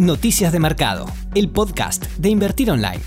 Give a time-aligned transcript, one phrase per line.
[0.00, 1.04] Noticias de Mercado,
[1.34, 3.02] el podcast de Invertir Online.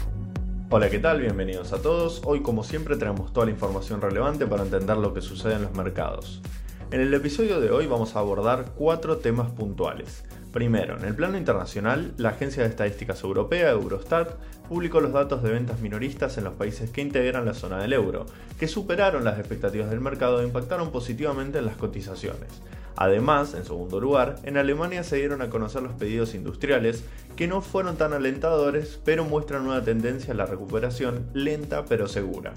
[0.70, 1.22] Hola, ¿qué tal?
[1.22, 2.22] Bienvenidos a todos.
[2.24, 5.74] Hoy, como siempre, tenemos toda la información relevante para entender lo que sucede en los
[5.74, 6.44] mercados.
[6.92, 10.24] En el episodio de hoy vamos a abordar cuatro temas puntuales.
[10.52, 14.36] Primero, en el plano internacional, la Agencia de Estadísticas Europea, Eurostat,
[14.70, 18.28] publicó los datos de ventas minoristas en los países que integran la zona del euro,
[18.60, 22.62] que superaron las expectativas del mercado e impactaron positivamente en las cotizaciones.
[22.96, 27.04] Además, en segundo lugar, en Alemania se dieron a conocer los pedidos industriales,
[27.36, 32.54] que no fueron tan alentadores, pero muestran una tendencia a la recuperación lenta pero segura.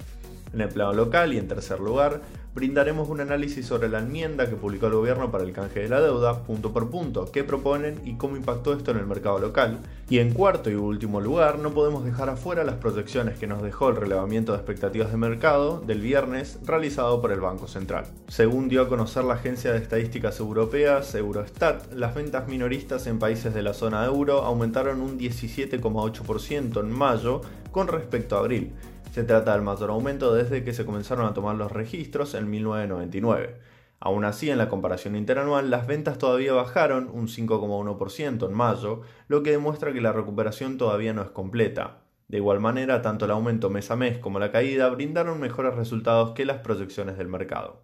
[0.52, 2.20] En el plano local y en tercer lugar,
[2.56, 6.00] brindaremos un análisis sobre la enmienda que publicó el gobierno para el canje de la
[6.00, 9.80] deuda, punto por punto, qué proponen y cómo impactó esto en el mercado local.
[10.08, 13.90] Y en cuarto y último lugar, no podemos dejar afuera las proyecciones que nos dejó
[13.90, 18.06] el relevamiento de expectativas de mercado del viernes realizado por el Banco Central.
[18.28, 23.52] Según dio a conocer la Agencia de Estadísticas Europeas, Eurostat, las ventas minoristas en países
[23.52, 28.72] de la zona euro aumentaron un 17,8% en mayo con respecto a abril
[29.12, 33.58] se trata del mayor aumento desde que se comenzaron a tomar los registros en 1999.
[33.98, 39.42] Aún así, en la comparación interanual, las ventas todavía bajaron un 5,1% en mayo, lo
[39.42, 42.02] que demuestra que la recuperación todavía no es completa.
[42.28, 46.32] De igual manera, tanto el aumento mes a mes como la caída brindaron mejores resultados
[46.32, 47.82] que las proyecciones del mercado.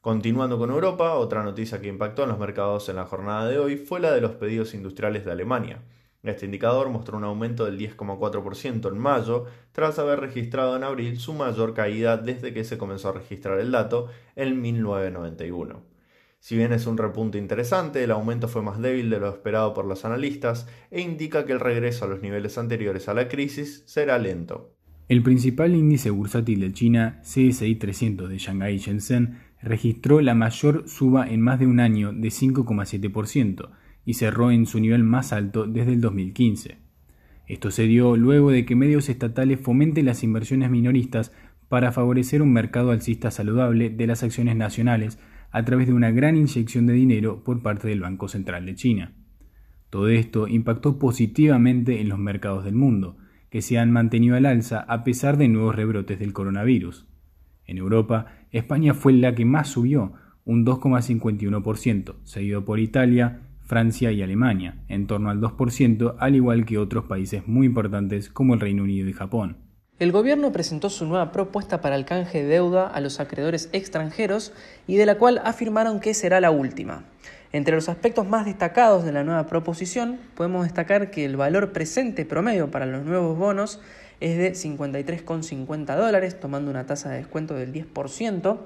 [0.00, 3.76] Continuando con Europa, otra noticia que impactó en los mercados en la jornada de hoy
[3.76, 5.82] fue la de los pedidos industriales de Alemania.
[6.22, 11.32] Este indicador mostró un aumento del 10,4% en mayo, tras haber registrado en abril su
[11.32, 15.82] mayor caída desde que se comenzó a registrar el dato en 1991.
[16.38, 19.84] Si bien es un repunte interesante, el aumento fue más débil de lo esperado por
[19.84, 24.18] los analistas e indica que el regreso a los niveles anteriores a la crisis será
[24.18, 24.74] lento.
[25.08, 31.28] El principal índice bursátil de China, CSI 300 de Shanghai Shenzhen, registró la mayor suba
[31.28, 33.70] en más de un año de 5,7%,
[34.04, 36.78] y cerró en su nivel más alto desde el 2015.
[37.46, 41.32] Esto se dio luego de que medios estatales fomenten las inversiones minoristas
[41.68, 45.18] para favorecer un mercado alcista saludable de las acciones nacionales
[45.50, 49.12] a través de una gran inyección de dinero por parte del Banco Central de China.
[49.90, 53.18] Todo esto impactó positivamente en los mercados del mundo,
[53.50, 57.06] que se han mantenido al alza a pesar de nuevos rebrotes del coronavirus.
[57.66, 60.12] En Europa, España fue la que más subió,
[60.44, 66.76] un 2,51%, seguido por Italia, Francia y Alemania, en torno al 2%, al igual que
[66.76, 69.58] otros países muy importantes como el Reino Unido y Japón.
[70.00, 74.52] El gobierno presentó su nueva propuesta para el canje de deuda a los acreedores extranjeros
[74.88, 77.04] y de la cual afirmaron que será la última.
[77.52, 82.24] Entre los aspectos más destacados de la nueva proposición, podemos destacar que el valor presente
[82.24, 83.80] promedio para los nuevos bonos
[84.18, 88.58] es de 53,50 dólares, tomando una tasa de descuento del 10%.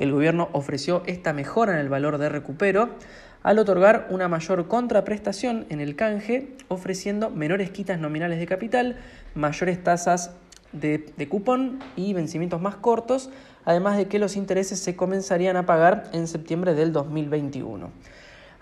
[0.00, 2.90] El gobierno ofreció esta mejora en el valor de recupero
[3.44, 8.96] al otorgar una mayor contraprestación en el canje, ofreciendo menores quitas nominales de capital,
[9.34, 10.32] mayores tasas
[10.72, 13.30] de, cupón y vencimientos más cortos,
[13.66, 17.90] además de que los intereses se comenzarían a pagar en septiembre del 2021.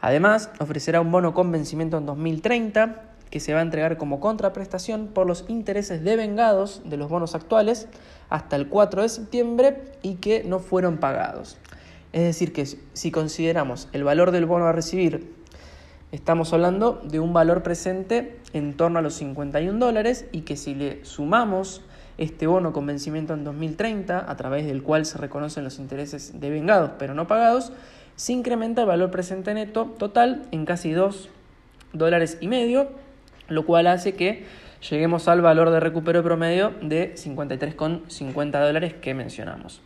[0.01, 5.07] Además, ofrecerá un bono con vencimiento en 2030 que se va a entregar como contraprestación
[5.07, 7.87] por los intereses devengados de los bonos actuales
[8.31, 11.57] hasta el 4 de septiembre y que no fueron pagados.
[12.13, 15.33] Es decir, que si consideramos el valor del bono a recibir,
[16.13, 20.75] estamos hablando de un valor presente en torno a los 51 dólares y que si
[20.75, 21.83] le sumamos
[22.19, 26.93] este bono con vencimiento en 2030, a través del cual se reconocen los intereses devengados
[26.99, 27.73] pero no pagados,
[28.17, 31.31] se incrementa el valor presente neto total en casi 2
[31.95, 32.89] dólares y medio,
[33.49, 34.45] lo cual hace que
[34.91, 39.81] lleguemos al valor de recupero promedio de 53,50 dólares que mencionamos.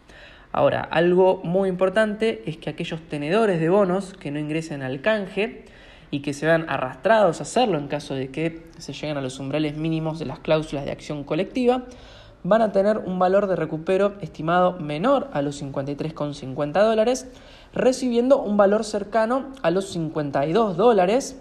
[0.57, 5.67] Ahora, algo muy importante es que aquellos tenedores de bonos que no ingresen al canje
[6.11, 9.39] y que se vean arrastrados a hacerlo en caso de que se lleguen a los
[9.39, 11.83] umbrales mínimos de las cláusulas de acción colectiva,
[12.43, 17.31] van a tener un valor de recupero estimado menor a los 53,50 dólares,
[17.75, 21.39] recibiendo un valor cercano a los 52 dólares,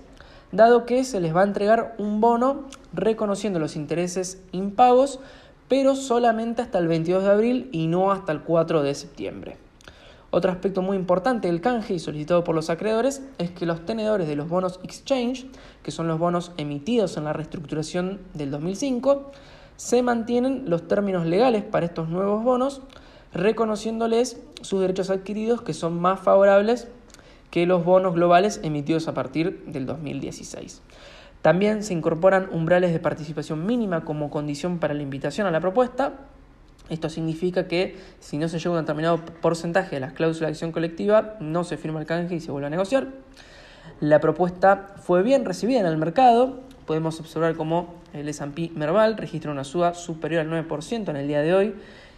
[0.52, 5.22] dado que se les va a entregar un bono reconociendo los intereses impagos
[5.68, 9.58] pero solamente hasta el 22 de abril y no hasta el 4 de septiembre.
[10.32, 14.28] Otro aspecto muy importante del canje y solicitado por los acreedores es que los tenedores
[14.28, 15.48] de los bonos exchange,
[15.82, 19.32] que son los bonos emitidos en la reestructuración del 2005,
[19.78, 22.82] se mantienen los términos legales para estos nuevos bonos,
[23.34, 26.90] reconociéndoles sus derechos adquiridos que son más favorables
[27.50, 30.82] que los bonos globales emitidos a partir del 2016.
[31.46, 36.14] También se incorporan umbrales de participación mínima como condición para la invitación a la propuesta.
[36.90, 40.54] Esto significa que si no se llega a un determinado porcentaje de las cláusulas de
[40.54, 43.10] acción colectiva, no se firma el canje y se vuelve a negociar.
[44.00, 49.52] La propuesta fue bien recibida en el mercado podemos observar cómo el S&P Merval registra
[49.52, 51.76] una suba superior al 9% en el día de hoy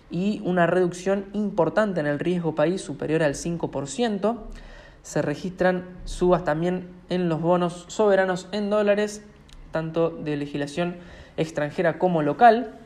[0.09, 4.37] y una reducción importante en el riesgo país superior al 5%.
[5.07, 9.23] Se registran subas también en los bonos soberanos en dólares,
[9.71, 10.97] tanto de legislación
[11.37, 12.77] extranjera como local.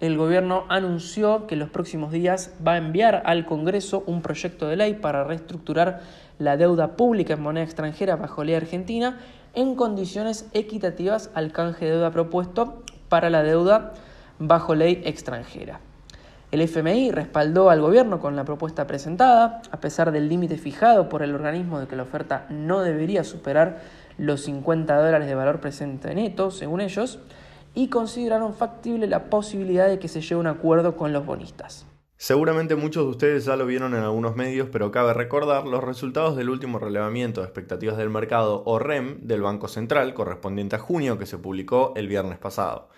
[0.00, 4.66] El gobierno anunció que en los próximos días va a enviar al Congreso un proyecto
[4.66, 6.00] de ley para reestructurar
[6.40, 9.20] la deuda pública en moneda extranjera bajo ley argentina
[9.54, 13.94] en condiciones equitativas al canje de deuda propuesto para la deuda
[14.40, 15.78] bajo ley extranjera.
[16.50, 21.22] El FMI respaldó al gobierno con la propuesta presentada, a pesar del límite fijado por
[21.22, 23.82] el organismo de que la oferta no debería superar
[24.16, 27.18] los 50 dólares de valor presente neto, según ellos,
[27.74, 31.84] y consideraron factible la posibilidad de que se llegue a un acuerdo con los bonistas.
[32.16, 36.34] Seguramente muchos de ustedes ya lo vieron en algunos medios, pero cabe recordar los resultados
[36.34, 41.18] del último relevamiento de expectativas del mercado o REM del Banco Central correspondiente a junio
[41.18, 42.88] que se publicó el viernes pasado.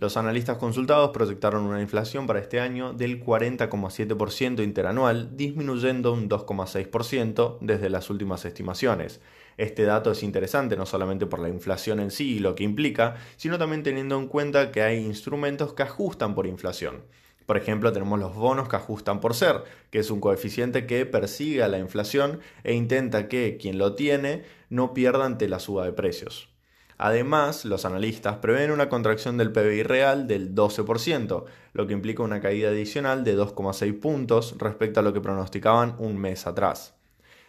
[0.00, 7.58] Los analistas consultados proyectaron una inflación para este año del 40,7% interanual, disminuyendo un 2,6%
[7.60, 9.20] desde las últimas estimaciones.
[9.56, 13.16] Este dato es interesante no solamente por la inflación en sí y lo que implica,
[13.36, 17.02] sino también teniendo en cuenta que hay instrumentos que ajustan por inflación.
[17.44, 21.64] Por ejemplo, tenemos los bonos que ajustan por ser, que es un coeficiente que persigue
[21.64, 25.92] a la inflación e intenta que quien lo tiene no pierda ante la suba de
[25.92, 26.56] precios.
[26.98, 32.40] Además, los analistas prevén una contracción del PBI real del 12%, lo que implica una
[32.40, 36.94] caída adicional de 2,6 puntos respecto a lo que pronosticaban un mes atrás.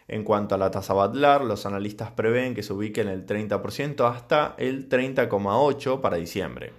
[0.06, 4.08] En cuanto a la tasa Badlar, los analistas prevén que se ubique en el 30%
[4.08, 6.72] hasta el 30,8% para diciembre.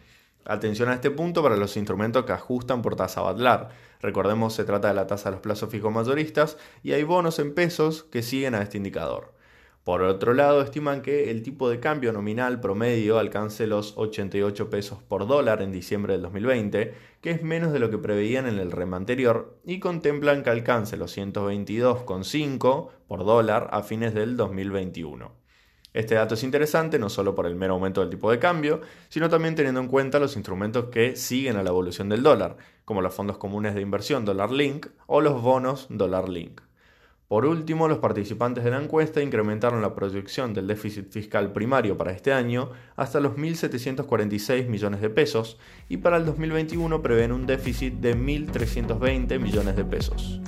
[0.45, 3.69] Atención a este punto para los instrumentos que ajustan por tasa Badlar.
[4.01, 7.53] Recordemos se trata de la tasa de los plazos fijos mayoristas y hay bonos en
[7.53, 9.33] pesos que siguen a este indicador.
[9.83, 14.99] Por otro lado, estiman que el tipo de cambio nominal promedio alcance los 88 pesos
[15.01, 18.71] por dólar en diciembre del 2020, que es menos de lo que preveían en el
[18.71, 25.31] REM anterior, y contemplan que alcance los 122,5 por dólar a fines del 2021.
[25.93, 29.29] Este dato es interesante no solo por el mero aumento del tipo de cambio, sino
[29.29, 32.55] también teniendo en cuenta los instrumentos que siguen a la evolución del dólar,
[32.85, 36.61] como los fondos comunes de inversión Dollar Link o los bonos Dollar Link.
[37.31, 42.11] Por último, los participantes de la encuesta incrementaron la proyección del déficit fiscal primario para
[42.11, 45.57] este año hasta los 1.746 millones de pesos
[45.87, 50.41] y para el 2021 prevén un déficit de 1.320 millones de pesos.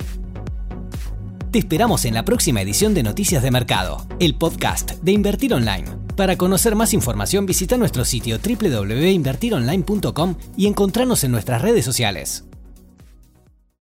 [1.50, 5.86] Te esperamos en la próxima edición de Noticias de Mercado, el podcast de Invertir Online.
[6.18, 12.44] Para conocer más información visita nuestro sitio www.invertironline.com y encontrarnos en nuestras redes sociales.